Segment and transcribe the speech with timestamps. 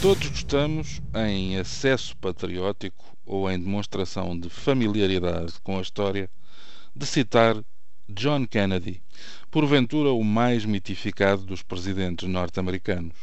[0.00, 6.30] Todos gostamos, em acesso patriótico ou em demonstração de familiaridade com a história,
[6.96, 7.62] de citar
[8.08, 9.02] John Kennedy,
[9.50, 13.14] porventura o mais mitificado dos presidentes norte-americanos.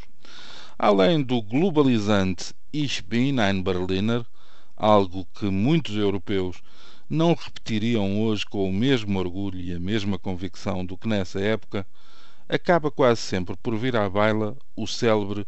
[0.78, 4.24] Além do globalizante Ich bin ein Berliner,
[4.76, 6.62] algo que muitos europeus
[7.10, 11.84] não repetiriam hoje com o mesmo orgulho e a mesma convicção do que nessa época,
[12.48, 15.44] acaba quase sempre por vir à baila o célebre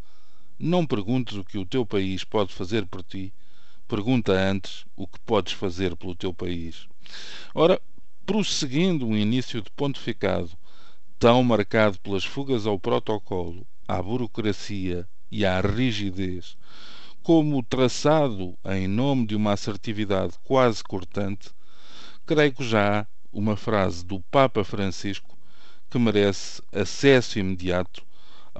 [0.62, 3.32] não perguntes o que o teu país pode fazer por ti,
[3.88, 6.86] pergunta antes o que podes fazer pelo teu país.
[7.54, 7.80] Ora,
[8.26, 10.50] prosseguindo um início de pontificado
[11.18, 16.58] tão marcado pelas fugas ao protocolo, à burocracia e à rigidez,
[17.22, 21.50] como traçado em nome de uma assertividade quase cortante,
[22.26, 25.38] creio que já há uma frase do Papa Francisco
[25.88, 28.04] que merece acesso imediato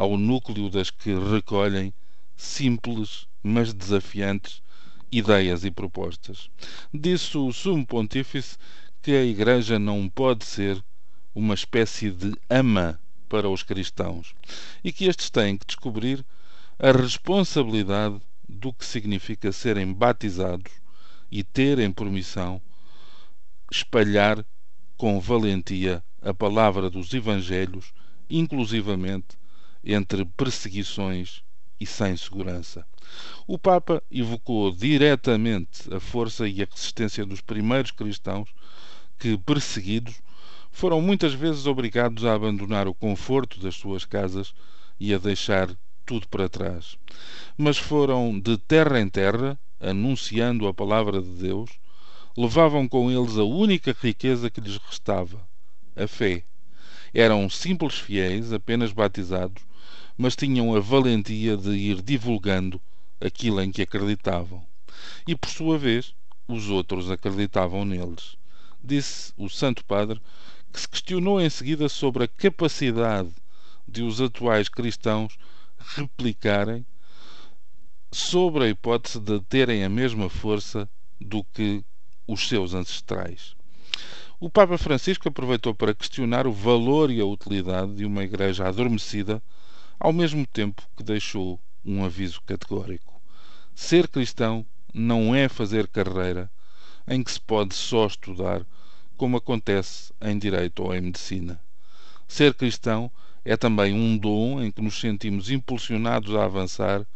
[0.00, 1.92] ao núcleo das que recolhem
[2.34, 4.62] simples, mas desafiantes
[5.12, 6.48] ideias e propostas.
[6.92, 8.56] Disse o Sumo Pontífice
[9.02, 10.82] que a Igreja não pode ser
[11.34, 14.34] uma espécie de ama para os cristãos
[14.82, 16.24] e que estes têm que descobrir
[16.78, 20.72] a responsabilidade do que significa serem batizados
[21.30, 22.58] e terem por missão
[23.70, 24.42] espalhar
[24.96, 27.92] com valentia a palavra dos Evangelhos,
[28.30, 29.38] inclusivamente
[29.84, 31.42] entre perseguições
[31.80, 32.86] e sem segurança.
[33.46, 38.50] O Papa evocou diretamente a força e a resistência dos primeiros cristãos
[39.18, 40.20] que, perseguidos,
[40.70, 44.54] foram muitas vezes obrigados a abandonar o conforto das suas casas
[44.98, 45.74] e a deixar
[46.06, 46.96] tudo para trás.
[47.56, 51.70] Mas foram de terra em terra, anunciando a palavra de Deus,
[52.36, 55.40] levavam com eles a única riqueza que lhes restava,
[55.96, 56.44] a fé.
[57.12, 59.62] Eram simples fiéis, apenas batizados,
[60.16, 62.80] mas tinham a valentia de ir divulgando
[63.20, 64.64] aquilo em que acreditavam.
[65.26, 66.14] E, por sua vez,
[66.48, 68.36] os outros acreditavam neles.
[68.82, 70.20] Disse o Santo Padre
[70.72, 73.30] que se questionou em seguida sobre a capacidade
[73.86, 75.36] de os atuais cristãos
[75.78, 76.86] replicarem
[78.12, 80.88] sobre a hipótese de terem a mesma força
[81.20, 81.84] do que
[82.26, 83.54] os seus ancestrais.
[84.38, 89.42] O Papa Francisco aproveitou para questionar o valor e a utilidade de uma igreja adormecida
[90.00, 93.20] ao mesmo tempo que deixou um aviso categórico.
[93.74, 96.50] Ser cristão não é fazer carreira
[97.06, 98.64] em que se pode só estudar,
[99.18, 101.60] como acontece em direito ou em medicina.
[102.26, 103.10] Ser cristão
[103.44, 107.06] é também um dom em que nos sentimos impulsionados a avançar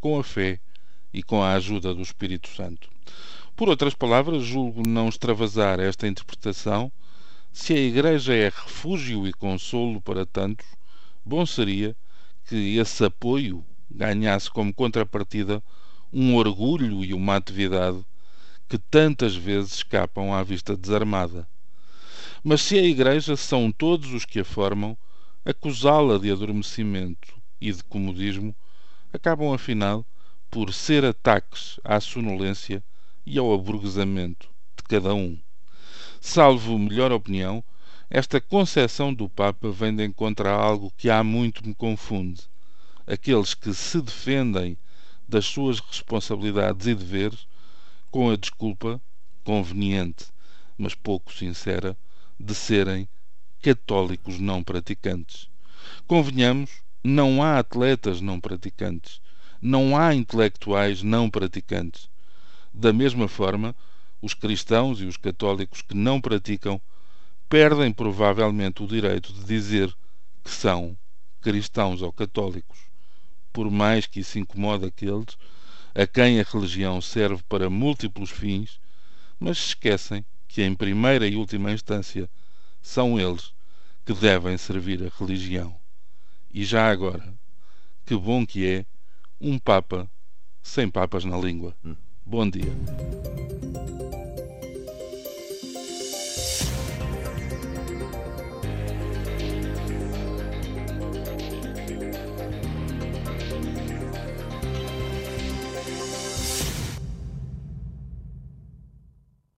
[0.00, 0.58] com a fé
[1.12, 2.88] e com a ajuda do Espírito Santo.
[3.54, 6.90] Por outras palavras, julgo não extravasar esta interpretação.
[7.52, 10.66] Se a Igreja é refúgio e consolo para tantos,
[11.22, 11.94] bom seria
[12.50, 15.62] que esse apoio ganhasse como contrapartida
[16.12, 18.04] um orgulho e uma atividade
[18.68, 21.46] que tantas vezes escapam à vista desarmada.
[22.42, 24.98] Mas se a Igreja são todos os que a formam,
[25.44, 28.52] acusá-la de adormecimento e de comodismo
[29.12, 30.04] acabam afinal
[30.50, 32.82] por ser ataques à sonolência
[33.24, 35.38] e ao aburguesamento de cada um.
[36.20, 37.62] Salvo melhor opinião,
[38.12, 42.42] esta concepção do Papa vem de encontro a algo que há muito me confunde.
[43.06, 44.76] Aqueles que se defendem
[45.28, 47.46] das suas responsabilidades e deveres
[48.10, 49.00] com a desculpa
[49.44, 50.26] conveniente,
[50.76, 51.96] mas pouco sincera,
[52.38, 53.08] de serem
[53.62, 55.48] católicos não praticantes.
[56.08, 59.20] Convenhamos, não há atletas não praticantes,
[59.62, 62.10] não há intelectuais não praticantes.
[62.74, 63.72] Da mesma forma,
[64.20, 66.80] os cristãos e os católicos que não praticam
[67.50, 69.92] perdem provavelmente o direito de dizer
[70.44, 70.96] que são
[71.42, 72.78] cristãos ou católicos,
[73.52, 75.36] por mais que isso incomode aqueles
[75.92, 78.80] a quem a religião serve para múltiplos fins,
[79.38, 82.30] mas esquecem que, em primeira e última instância,
[82.80, 83.52] são eles
[84.06, 85.74] que devem servir a religião.
[86.54, 87.34] E já agora,
[88.06, 88.86] que bom que é
[89.40, 90.08] um Papa
[90.62, 91.74] sem papas na língua.
[91.84, 91.96] Hum.
[92.24, 92.72] Bom dia.